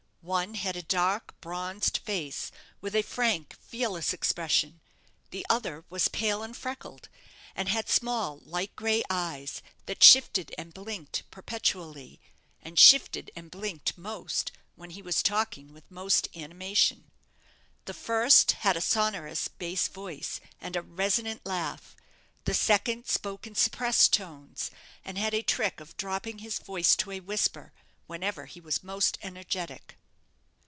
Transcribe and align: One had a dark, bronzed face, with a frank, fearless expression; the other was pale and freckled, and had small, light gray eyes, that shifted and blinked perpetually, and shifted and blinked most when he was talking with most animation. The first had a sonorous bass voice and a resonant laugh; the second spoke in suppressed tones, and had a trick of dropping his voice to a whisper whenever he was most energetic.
One 0.23 0.53
had 0.53 0.75
a 0.75 0.83
dark, 0.83 1.33
bronzed 1.41 1.97
face, 1.97 2.51
with 2.79 2.95
a 2.95 3.01
frank, 3.01 3.57
fearless 3.59 4.13
expression; 4.13 4.79
the 5.31 5.43
other 5.49 5.83
was 5.89 6.09
pale 6.09 6.43
and 6.43 6.55
freckled, 6.55 7.09
and 7.55 7.67
had 7.67 7.89
small, 7.89 8.37
light 8.45 8.73
gray 8.75 9.01
eyes, 9.09 9.63
that 9.87 10.03
shifted 10.03 10.53
and 10.59 10.75
blinked 10.75 11.23
perpetually, 11.31 12.19
and 12.61 12.77
shifted 12.77 13.31
and 13.35 13.49
blinked 13.49 13.97
most 13.97 14.51
when 14.75 14.91
he 14.91 15.01
was 15.01 15.23
talking 15.23 15.73
with 15.73 15.89
most 15.89 16.27
animation. 16.35 17.09
The 17.85 17.95
first 17.95 18.51
had 18.51 18.77
a 18.77 18.81
sonorous 18.81 19.47
bass 19.47 19.87
voice 19.87 20.39
and 20.61 20.75
a 20.75 20.83
resonant 20.83 21.47
laugh; 21.47 21.95
the 22.45 22.53
second 22.53 23.07
spoke 23.07 23.47
in 23.47 23.55
suppressed 23.55 24.13
tones, 24.13 24.69
and 25.03 25.17
had 25.17 25.33
a 25.33 25.41
trick 25.41 25.79
of 25.79 25.97
dropping 25.97 26.37
his 26.37 26.59
voice 26.59 26.95
to 26.97 27.09
a 27.09 27.21
whisper 27.21 27.73
whenever 28.05 28.45
he 28.45 28.61
was 28.61 28.83
most 28.83 29.17
energetic. 29.23 29.97